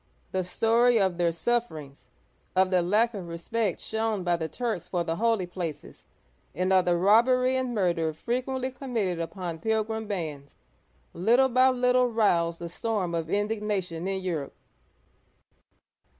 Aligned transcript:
The 0.31 0.43
story 0.43 0.99
of 0.99 1.19
their 1.19 1.31
sufferings, 1.31 2.07
of 2.55 2.71
the 2.71 2.81
lack 2.81 3.13
of 3.13 3.27
respect 3.27 3.79
shown 3.79 4.23
by 4.23 4.35
the 4.35 4.47
Turks 4.47 4.87
for 4.87 5.03
the 5.03 5.17
holy 5.17 5.45
places, 5.45 6.07
and 6.55 6.73
of 6.73 6.85
the 6.85 6.97
robbery 6.97 7.55
and 7.55 7.75
murder 7.75 8.11
frequently 8.11 8.71
committed 8.71 9.19
upon 9.19 9.59
pilgrim 9.59 10.07
bands, 10.07 10.55
little 11.13 11.49
by 11.49 11.69
little 11.69 12.07
roused 12.07 12.59
a 12.63 12.69
storm 12.69 13.13
of 13.13 13.29
indignation 13.29 14.07
in 14.07 14.21
Europe. 14.21 14.55